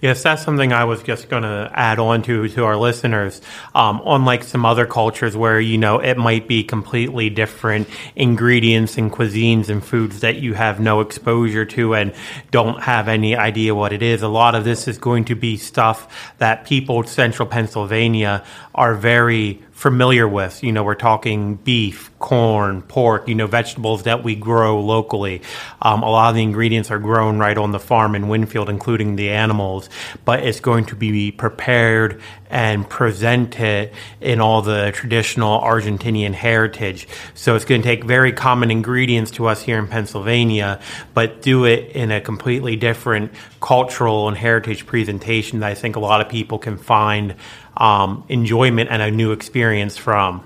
Yes, 0.00 0.22
that's 0.22 0.42
something 0.42 0.72
I 0.72 0.84
was 0.84 1.02
just 1.02 1.28
going 1.28 1.42
to 1.42 1.70
add 1.74 1.98
on 1.98 2.22
to 2.22 2.48
to 2.48 2.64
our 2.64 2.76
listeners. 2.76 3.42
Um, 3.74 4.00
unlike 4.06 4.44
some 4.44 4.64
other 4.64 4.86
cultures 4.86 5.36
where 5.36 5.60
you 5.60 5.76
know 5.76 5.98
it 5.98 6.16
might 6.16 6.48
be 6.48 6.64
completely 6.64 7.28
different 7.28 7.86
ingredients 8.16 8.96
and 8.96 9.12
cuisines 9.12 9.68
and 9.68 9.84
foods 9.84 10.20
that 10.20 10.36
you 10.36 10.54
have 10.54 10.80
no 10.80 11.00
exposure 11.00 11.66
to 11.66 11.94
and 11.94 12.14
don't 12.50 12.80
have 12.82 13.08
any 13.08 13.36
idea 13.36 13.74
what 13.74 13.92
it 13.92 14.02
is. 14.02 14.22
A 14.22 14.28
lot 14.28 14.54
of 14.54 14.64
this 14.64 14.88
is 14.88 14.96
going 14.96 15.26
to 15.26 15.34
be 15.34 15.58
stuff 15.58 16.32
that 16.38 16.64
people 16.64 17.02
in 17.02 17.06
central 17.06 17.46
Pennsylvania 17.46 18.42
are 18.74 18.94
very 18.94 19.62
familiar 19.80 20.28
with. 20.28 20.62
You 20.62 20.72
know, 20.72 20.84
we're 20.84 20.94
talking 20.94 21.56
beef, 21.56 22.10
corn, 22.18 22.82
pork, 22.82 23.26
you 23.26 23.34
know, 23.34 23.46
vegetables 23.46 24.02
that 24.02 24.22
we 24.22 24.36
grow 24.36 24.78
locally. 24.78 25.40
Um, 25.80 26.02
a 26.02 26.10
lot 26.10 26.28
of 26.28 26.34
the 26.34 26.42
ingredients 26.42 26.90
are 26.90 26.98
grown 26.98 27.38
right 27.38 27.56
on 27.56 27.72
the 27.72 27.80
farm 27.80 28.14
in 28.14 28.28
Winfield, 28.28 28.68
including 28.68 29.16
the 29.16 29.30
animals, 29.30 29.88
but 30.26 30.40
it's 30.40 30.60
going 30.60 30.84
to 30.84 30.96
be 30.96 31.32
prepared 31.32 32.20
and 32.50 32.86
presented 32.90 33.92
in 34.20 34.38
all 34.38 34.60
the 34.60 34.90
traditional 34.92 35.58
Argentinian 35.58 36.34
heritage. 36.34 37.08
So 37.32 37.56
it's 37.56 37.64
going 37.64 37.80
to 37.80 37.88
take 37.88 38.04
very 38.04 38.32
common 38.32 38.70
ingredients 38.70 39.30
to 39.32 39.46
us 39.46 39.62
here 39.62 39.78
in 39.78 39.86
Pennsylvania, 39.86 40.78
but 41.14 41.40
do 41.40 41.64
it 41.64 41.92
in 41.96 42.10
a 42.10 42.20
completely 42.20 42.76
different 42.76 43.32
cultural 43.62 44.28
and 44.28 44.36
heritage 44.36 44.84
presentation 44.84 45.60
that 45.60 45.70
I 45.70 45.74
think 45.74 45.96
a 45.96 46.00
lot 46.00 46.20
of 46.20 46.28
people 46.28 46.58
can 46.58 46.76
find 46.76 47.34
um, 47.80 48.22
enjoyment 48.28 48.90
and 48.90 49.02
a 49.02 49.10
new 49.10 49.32
experience 49.32 49.96
from. 49.96 50.44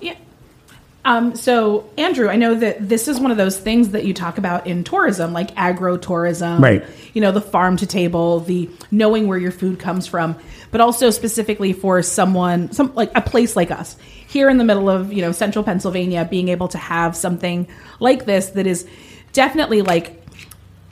Yeah. 0.00 0.14
Um, 1.04 1.34
so, 1.34 1.90
Andrew, 1.98 2.28
I 2.28 2.36
know 2.36 2.54
that 2.54 2.88
this 2.88 3.08
is 3.08 3.18
one 3.18 3.32
of 3.32 3.36
those 3.36 3.58
things 3.58 3.90
that 3.90 4.04
you 4.04 4.14
talk 4.14 4.38
about 4.38 4.66
in 4.66 4.84
tourism, 4.84 5.32
like 5.32 5.50
agro 5.56 5.96
tourism, 5.96 6.62
Right. 6.62 6.84
You 7.12 7.20
know, 7.20 7.32
the 7.32 7.40
farm 7.40 7.76
to 7.78 7.86
table, 7.86 8.40
the 8.40 8.70
knowing 8.92 9.26
where 9.26 9.38
your 9.38 9.50
food 9.50 9.80
comes 9.80 10.06
from, 10.06 10.36
but 10.70 10.80
also 10.80 11.10
specifically 11.10 11.72
for 11.72 12.00
someone, 12.02 12.70
some 12.70 12.94
like 12.94 13.10
a 13.16 13.20
place 13.20 13.56
like 13.56 13.72
us 13.72 13.96
here 14.28 14.48
in 14.48 14.58
the 14.58 14.64
middle 14.64 14.88
of 14.88 15.12
you 15.12 15.22
know 15.22 15.32
central 15.32 15.64
Pennsylvania, 15.64 16.26
being 16.30 16.48
able 16.48 16.68
to 16.68 16.78
have 16.78 17.16
something 17.16 17.66
like 17.98 18.26
this 18.26 18.50
that 18.50 18.68
is 18.68 18.86
definitely 19.32 19.82
like 19.82 20.16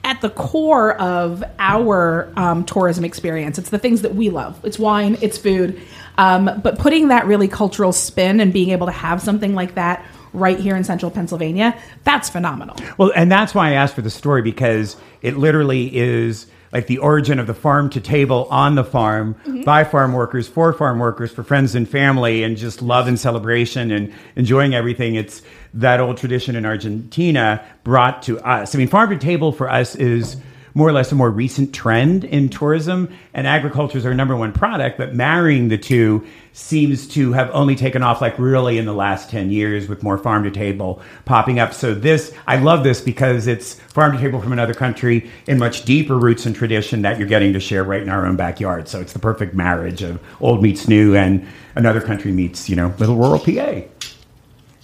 at 0.09 0.21
the 0.21 0.29
core 0.31 0.99
of 0.99 1.43
our 1.59 2.33
um, 2.35 2.65
tourism 2.65 3.05
experience. 3.05 3.59
It's 3.59 3.69
the 3.69 3.77
things 3.77 4.01
that 4.01 4.15
we 4.15 4.31
love. 4.31 4.59
It's 4.65 4.79
wine, 4.79 5.19
it's 5.21 5.37
food, 5.37 5.79
um, 6.17 6.49
but 6.63 6.79
putting 6.79 7.09
that 7.09 7.27
really 7.27 7.47
cultural 7.47 7.93
spin 7.93 8.39
and 8.39 8.51
being 8.51 8.71
able 8.71 8.87
to 8.87 8.91
have 8.91 9.21
something 9.21 9.53
like 9.53 9.75
that 9.75 10.03
right 10.33 10.59
here 10.59 10.75
in 10.75 10.83
central 10.83 11.11
Pennsylvania, 11.11 11.79
that's 12.05 12.27
phenomenal. 12.27 12.75
Well, 12.97 13.11
and 13.15 13.31
that's 13.31 13.53
why 13.53 13.69
I 13.69 13.73
asked 13.73 13.93
for 13.93 14.01
the 14.01 14.09
story 14.09 14.41
because 14.41 14.97
it 15.21 15.37
literally 15.37 15.95
is 15.95 16.47
like 16.71 16.87
the 16.87 16.99
origin 16.99 17.39
of 17.39 17.47
the 17.47 17.53
farm 17.53 17.89
to 17.89 17.99
table 17.99 18.47
on 18.49 18.75
the 18.75 18.83
farm 18.83 19.35
mm-hmm. 19.45 19.63
by 19.63 19.83
farm 19.83 20.13
workers 20.13 20.47
for 20.47 20.73
farm 20.73 20.99
workers 20.99 21.31
for 21.31 21.43
friends 21.43 21.75
and 21.75 21.89
family 21.89 22.43
and 22.43 22.57
just 22.57 22.81
love 22.81 23.07
and 23.07 23.19
celebration 23.19 23.91
and 23.91 24.13
enjoying 24.35 24.73
everything. 24.73 25.15
It's 25.15 25.41
that 25.73 25.99
old 25.99 26.17
tradition 26.17 26.55
in 26.55 26.65
Argentina 26.65 27.63
brought 27.83 28.23
to 28.23 28.39
us. 28.39 28.75
I 28.75 28.77
mean, 28.77 28.87
farm 28.87 29.09
to 29.09 29.17
table 29.17 29.51
for 29.51 29.69
us 29.69 29.95
is 29.95 30.37
more 30.73 30.87
or 30.87 30.91
less 30.91 31.11
a 31.11 31.15
more 31.15 31.29
recent 31.29 31.73
trend 31.73 32.23
in 32.23 32.49
tourism, 32.49 33.13
and 33.33 33.47
agriculture 33.47 33.97
is 33.97 34.05
our 34.05 34.13
number 34.13 34.35
one 34.35 34.53
product. 34.53 34.97
But 34.97 35.13
marrying 35.13 35.69
the 35.69 35.77
two 35.77 36.25
seems 36.53 37.07
to 37.07 37.31
have 37.33 37.49
only 37.51 37.75
taken 37.75 38.03
off 38.03 38.21
like 38.21 38.37
really 38.37 38.77
in 38.77 38.85
the 38.85 38.93
last 38.93 39.29
10 39.29 39.51
years 39.51 39.87
with 39.87 40.03
more 40.03 40.17
farm 40.17 40.43
to 40.43 40.51
table 40.51 41.01
popping 41.25 41.59
up. 41.59 41.73
So 41.73 41.93
this, 41.93 42.33
I 42.47 42.57
love 42.57 42.83
this 42.83 43.01
because 43.01 43.47
it's 43.47 43.75
farm 43.75 44.11
to 44.11 44.17
table 44.17 44.41
from 44.41 44.51
another 44.51 44.73
country 44.73 45.29
in 45.47 45.57
much 45.57 45.85
deeper 45.85 46.17
roots 46.17 46.45
and 46.45 46.55
tradition 46.55 47.01
that 47.03 47.17
you're 47.17 47.27
getting 47.27 47.53
to 47.53 47.59
share 47.59 47.83
right 47.83 48.01
in 48.01 48.09
our 48.09 48.25
own 48.25 48.35
backyard. 48.35 48.87
So 48.87 48.99
it's 48.99 49.13
the 49.13 49.19
perfect 49.19 49.53
marriage 49.53 50.01
of 50.01 50.19
old 50.41 50.61
meets 50.61 50.87
new 50.87 51.15
and 51.15 51.47
another 51.75 52.01
country 52.01 52.31
meets, 52.31 52.69
you 52.69 52.75
know, 52.75 52.93
little 52.99 53.15
rural 53.15 53.39
PA. 53.39 53.81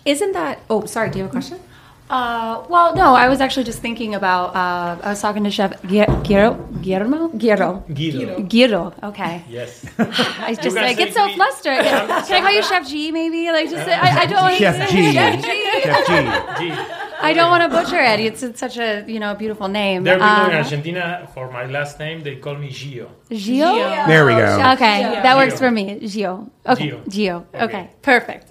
Isn't 0.06 0.34
that? 0.34 0.60
Oh, 0.70 0.86
sorry. 0.86 1.10
Do 1.10 1.18
you 1.18 1.24
have 1.24 1.32
a 1.32 1.34
question? 1.34 1.60
Uh, 2.09 2.63
well, 2.69 2.95
no, 2.95 3.15
I 3.15 3.27
was 3.29 3.41
actually 3.41 3.63
just 3.63 3.79
thinking 3.79 4.13
about. 4.13 4.55
Uh, 4.55 5.00
I 5.03 5.09
was 5.09 5.21
talking 5.21 5.43
to 5.43 5.50
Chef 5.50 5.81
Gu- 5.81 6.05
Guillermo. 6.24 6.63
Guillermo. 6.81 7.29
Guillermo. 7.29 7.83
Guido. 7.91 8.41
Guido. 8.43 8.93
Okay. 9.01 9.43
Yes. 9.50 9.83
I 9.97 10.53
just 10.62 10.77
I 10.77 10.93
get 10.93 11.13
so 11.13 11.25
Gui- 11.25 11.33
flustered. 11.35 11.79
Can 11.79 12.12
I 12.12 12.41
call 12.41 12.51
you 12.51 12.62
Chef 12.71 12.88
G? 12.88 13.12
Maybe 13.12 13.51
like 13.51 13.69
just 13.71 13.88
I, 13.88 14.21
I 14.21 14.25
don't. 14.27 14.53
Chef 14.55 14.89
G. 14.91 15.13
Chef 15.13 15.41
G. 15.43 15.81
Chef 15.81 16.57
G. 16.59 16.69
G. 16.69 17.04
I 17.29 17.34
don't 17.34 17.50
want 17.53 17.63
to 17.65 17.70
butcher 17.77 18.01
it. 18.12 18.20
It's, 18.27 18.41
it's 18.44 18.60
such 18.60 18.77
a 18.77 18.89
you 19.13 19.20
know 19.20 19.32
beautiful 19.36 19.67
name. 19.67 20.03
There 20.03 20.15
are 20.15 20.20
people 20.20 20.46
in 20.50 20.51
Um, 20.58 20.63
Argentina, 20.63 21.05
for 21.34 21.46
my 21.51 21.65
last 21.77 22.00
name, 22.00 22.17
they 22.24 22.36
call 22.46 22.55
me 22.63 22.70
Gio. 22.70 23.08
Gio. 23.32 24.08
There 24.12 24.25
we 24.25 24.34
go. 24.34 24.72
Okay, 24.74 25.00
that 25.25 25.36
works 25.36 25.55
Gio. 25.55 25.58
for 25.63 25.72
me. 25.72 25.86
Gio. 26.13 26.34
Okay, 26.74 26.89
Gio. 26.91 27.00
Gio. 27.15 27.36
Okay, 27.53 27.63
Okay. 27.65 27.84
perfect. 28.12 28.46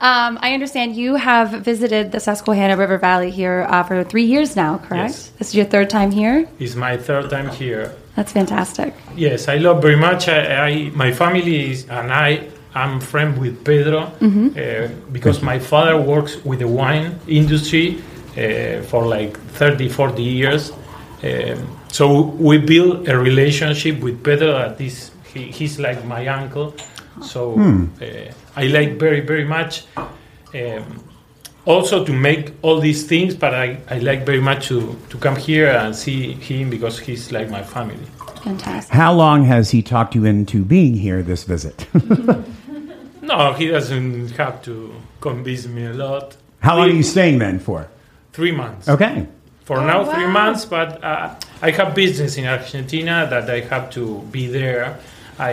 um, 0.00 0.38
I 0.46 0.54
understand 0.54 0.96
you 0.96 1.16
have 1.16 1.48
visited 1.72 2.12
the 2.12 2.20
Susquehanna 2.20 2.76
River 2.76 2.98
Valley 2.98 3.30
here 3.30 3.66
uh, 3.68 3.82
for 3.82 4.04
three 4.04 4.24
years 4.24 4.56
now, 4.56 4.78
correct? 4.78 5.10
Yes. 5.14 5.30
This 5.38 5.48
is 5.48 5.54
your 5.54 5.66
third 5.66 5.88
time 5.90 6.10
here. 6.10 6.48
It's 6.58 6.74
my 6.74 6.96
third 6.96 7.30
time 7.30 7.48
here. 7.50 7.94
That's 8.16 8.32
fantastic. 8.32 8.94
Yes, 9.16 9.48
I 9.48 9.56
love 9.58 9.80
very 9.82 9.96
much. 9.96 10.28
I, 10.28 10.40
I 10.68 10.90
my 10.94 11.10
family 11.12 11.70
is, 11.70 11.78
and 11.88 12.12
I 12.12 12.48
am 12.84 13.00
friend 13.00 13.38
with 13.38 13.64
Pedro 13.64 14.00
uh, 14.00 14.88
because 15.12 15.42
my 15.42 15.58
father 15.58 15.96
works 16.00 16.44
with 16.44 16.58
the 16.60 16.68
wine 16.68 17.18
industry 17.26 18.02
uh, 18.36 18.82
for 18.82 19.06
like 19.06 19.38
30, 19.52 19.88
40 19.88 20.22
years. 20.22 20.72
Um, 21.22 21.78
so 21.90 22.22
we 22.22 22.58
built 22.58 23.08
a 23.08 23.18
relationship 23.18 24.00
with 24.00 24.22
Pedro 24.22 24.52
that 24.52 24.80
is 24.80 25.10
he, 25.32 25.44
he's 25.50 25.78
like 25.78 26.04
my 26.04 26.26
uncle. 26.28 26.74
So 27.22 27.58
uh, 28.00 28.32
I 28.56 28.66
like 28.66 28.98
very 28.98 29.20
very 29.20 29.44
much. 29.44 29.84
Um, 30.54 31.04
also 31.68 32.02
to 32.02 32.12
make 32.12 32.52
all 32.62 32.80
these 32.80 33.06
things, 33.06 33.34
but 33.34 33.54
I, 33.54 33.78
I 33.90 33.98
like 33.98 34.24
very 34.24 34.40
much 34.40 34.68
to, 34.68 34.98
to 35.10 35.18
come 35.18 35.36
here 35.36 35.68
and 35.68 35.94
see 35.94 36.32
him 36.32 36.70
because 36.70 36.98
he's 36.98 37.30
like 37.30 37.50
my 37.50 37.62
family. 37.62 38.06
Fantastic. 38.42 38.94
How 38.94 39.12
long 39.12 39.44
has 39.44 39.70
he 39.70 39.82
talked 39.82 40.14
you 40.14 40.24
into 40.24 40.64
being 40.64 40.94
here 40.94 41.22
this 41.22 41.44
visit? 41.44 41.86
No, 43.28 43.52
he 43.52 43.68
doesn't 43.68 44.30
have 44.30 44.62
to 44.62 44.94
convince 45.20 45.66
me 45.66 45.84
a 45.84 45.92
lot. 45.92 46.36
How 46.60 46.76
long 46.78 46.88
are 46.88 46.92
you 46.92 47.02
staying 47.02 47.38
then 47.38 47.58
for? 47.58 47.88
Three 48.32 48.52
months. 48.52 48.88
Okay. 48.88 49.26
For 49.64 49.82
now, 49.82 50.02
three 50.10 50.26
months, 50.26 50.64
but 50.64 51.04
uh, 51.04 51.34
I 51.60 51.70
have 51.72 51.94
business 51.94 52.38
in 52.38 52.46
Argentina 52.46 53.26
that 53.28 53.50
I 53.50 53.60
have 53.60 53.90
to 53.90 54.22
be 54.32 54.46
there. 54.46 54.98
I, 55.38 55.50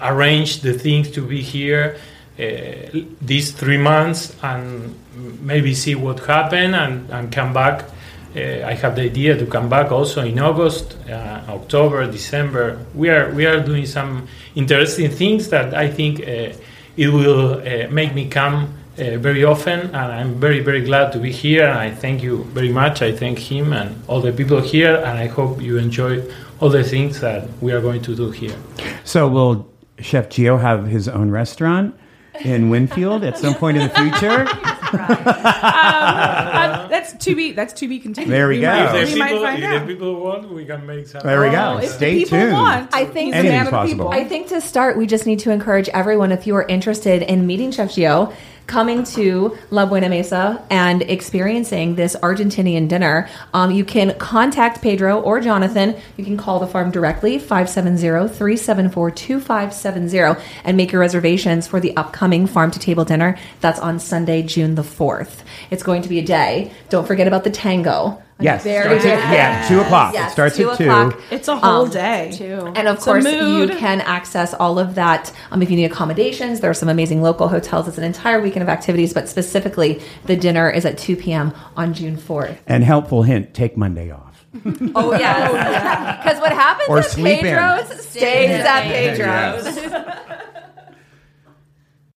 I 0.00 0.10
arrange 0.10 0.62
the 0.62 0.72
things 0.72 1.10
to 1.10 1.20
be 1.20 1.42
here 1.42 1.96
uh, 2.38 3.00
these 3.20 3.52
three 3.52 3.76
months 3.76 4.34
and 4.42 4.94
maybe 5.42 5.74
see 5.74 5.94
what 5.94 6.20
happened 6.20 6.74
and, 6.74 7.10
and 7.10 7.30
come 7.30 7.52
back. 7.52 7.84
Uh, 8.34 8.64
I 8.64 8.74
have 8.74 8.96
the 8.96 9.02
idea 9.02 9.36
to 9.36 9.44
come 9.44 9.68
back 9.68 9.92
also 9.92 10.22
in 10.22 10.38
August, 10.38 10.96
uh, 11.06 11.42
October, 11.48 12.10
December. 12.10 12.78
We 12.94 13.10
are 13.10 13.30
we 13.34 13.44
are 13.44 13.60
doing 13.60 13.84
some 13.84 14.26
interesting 14.54 15.10
things 15.10 15.50
that 15.50 15.74
I 15.74 15.90
think 15.90 16.20
uh, 16.20 16.54
it 16.96 17.08
will 17.08 17.60
uh, 17.60 17.88
make 17.90 18.14
me 18.14 18.28
come 18.28 18.74
uh, 18.98 19.16
very 19.18 19.44
often, 19.44 19.80
and 19.80 19.96
I'm 19.96 20.34
very, 20.40 20.60
very 20.60 20.82
glad 20.82 21.12
to 21.12 21.18
be 21.18 21.32
here. 21.32 21.66
And 21.66 21.78
I 21.78 21.90
thank 21.90 22.22
you 22.22 22.44
very 22.52 22.70
much. 22.70 23.02
I 23.02 23.16
thank 23.16 23.38
him 23.38 23.72
and 23.72 24.02
all 24.08 24.20
the 24.20 24.32
people 24.32 24.60
here, 24.60 24.96
and 24.96 25.18
I 25.18 25.26
hope 25.26 25.60
you 25.60 25.78
enjoy 25.78 26.22
all 26.60 26.68
the 26.68 26.84
things 26.84 27.20
that 27.20 27.48
we 27.60 27.72
are 27.72 27.80
going 27.80 28.02
to 28.02 28.14
do 28.14 28.30
here. 28.30 28.56
So 29.04 29.28
will 29.28 29.68
Chef 29.98 30.28
Gio 30.28 30.60
have 30.60 30.86
his 30.86 31.08
own 31.08 31.30
restaurant 31.30 31.94
in 32.44 32.70
Winfield 32.70 33.24
at 33.24 33.38
some 33.38 33.54
point 33.54 33.78
in 33.78 33.88
the 33.88 33.94
future? 33.94 34.46
Uh, 34.92 36.88
that's 36.88 37.12
to 37.24 37.34
be. 37.34 37.52
That's 37.52 37.72
to 37.74 37.88
be 37.88 37.98
continued. 37.98 38.30
There 38.32 38.48
we 38.48 38.60
go. 38.60 38.68
might- 38.68 38.94
If 39.02 39.08
the 39.08 39.14
we 39.14 39.18
might 39.18 39.28
people, 39.30 39.42
find 39.44 39.58
if 39.62 39.70
out. 39.70 39.86
the 39.86 39.92
people 39.94 40.20
want, 40.20 40.52
we 40.52 40.64
can 40.64 40.86
make 40.86 41.06
something. 41.06 41.28
There 41.28 41.40
we 41.40 41.48
Oh, 41.48 41.52
go. 41.52 41.78
if 41.78 41.90
Stay 41.90 42.14
the 42.14 42.24
people 42.24 42.38
tuned. 42.38 42.52
Want, 42.52 42.90
I 42.94 43.04
think- 43.04 43.34
Anything's 43.34 43.52
man 43.52 43.60
of 43.60 43.64
the 43.66 43.70
possible. 43.70 44.04
people. 44.10 44.20
I 44.20 44.24
think 44.24 44.48
to 44.48 44.60
start, 44.60 44.96
we 44.96 45.06
just 45.06 45.26
need 45.26 45.38
to 45.40 45.50
encourage 45.50 45.88
everyone 45.90 46.32
if 46.32 46.46
you 46.46 46.54
are 46.56 46.64
interested 46.64 47.22
in 47.22 47.46
meeting 47.46 47.70
Chef 47.72 47.90
Gio, 47.90 48.32
coming 48.70 49.02
to 49.02 49.58
La 49.70 49.84
Buena 49.84 50.08
Mesa 50.08 50.64
and 50.70 51.02
experiencing 51.02 51.96
this 51.96 52.14
Argentinian 52.22 52.88
dinner, 52.88 53.28
um, 53.52 53.72
you 53.72 53.84
can 53.84 54.16
contact 54.18 54.80
Pedro 54.80 55.20
or 55.20 55.40
Jonathan. 55.40 55.96
You 56.16 56.24
can 56.24 56.36
call 56.36 56.60
the 56.60 56.68
farm 56.68 56.92
directly, 56.92 57.40
570-374-2570, 57.40 60.40
and 60.62 60.76
make 60.76 60.92
your 60.92 61.00
reservations 61.00 61.66
for 61.66 61.80
the 61.80 61.96
upcoming 61.96 62.46
farm 62.46 62.70
to 62.70 62.78
table 62.78 63.04
dinner. 63.04 63.36
That's 63.60 63.80
on 63.80 63.98
Sunday, 63.98 64.44
June 64.44 64.76
the 64.76 64.82
4th. 64.82 65.42
It's 65.72 65.82
going 65.82 66.02
to 66.02 66.08
be 66.08 66.20
a 66.20 66.24
day. 66.24 66.70
Don't 66.90 67.08
forget 67.08 67.26
about 67.26 67.42
the 67.42 67.50
tango. 67.50 68.22
Yes. 68.40 68.62
Very 68.64 68.84
Starts 69.00 69.04
at- 69.04 69.32
yeah, 69.32 69.68
two 69.68 69.80
o'clock. 69.80 70.14
Yes, 70.14 70.30
it 70.30 70.32
starts 70.32 70.56
two 70.56 70.70
at 70.70 70.78
two. 70.78 70.84
o'clock. 70.84 71.20
It's 71.30 71.48
a 71.48 71.56
whole 71.56 71.84
Um, 71.84 71.90
day. 71.90 72.32
Too. 72.34 72.72
And 72.74 72.88
of 72.88 72.96
It's 72.96 73.04
course, 73.04 73.24
you 73.24 73.68
can 73.68 74.00
access 74.00 74.54
all 74.54 74.78
of 74.78 74.94
that. 74.94 75.32
Um, 75.50 75.62
if 75.62 75.70
you 75.70 75.76
need 75.76 75.84
accommodations, 75.90 76.60
there 76.60 76.70
are 76.70 76.74
some 76.74 76.88
amazing 76.88 77.22
local 77.22 77.48
hotels. 77.48 77.88
It's 77.88 77.98
an 77.98 78.04
entire 78.04 78.40
weekend 78.40 78.62
of 78.62 78.68
activities, 78.68 79.12
but 79.12 79.28
specifically, 79.28 80.00
the 80.26 80.36
dinner 80.36 80.68
is 80.70 80.84
at 80.84 80.96
2 80.98 81.16
p.m. 81.16 81.52
on 81.76 81.94
June 81.94 82.16
4th. 82.16 82.56
And 82.66 82.84
helpful 82.84 83.22
hint: 83.22 83.54
take 83.54 83.76
Monday 83.76 84.10
off. 84.10 84.44
Oh, 84.96 85.12
yes. 85.12 86.18
Because 86.24 86.40
what 86.40 86.52
happens 86.52 86.88
Or 86.88 86.98
at 86.98 87.04
sleep 87.04 87.38
in. 87.44 87.56
Pedro's 87.56 88.04
stays 88.04 88.50
at 88.64 88.82
Pedro's. 88.82 89.76